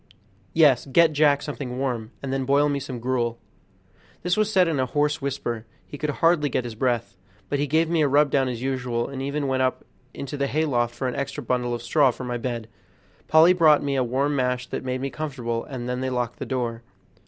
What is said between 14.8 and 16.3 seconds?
made me comfortable, and then they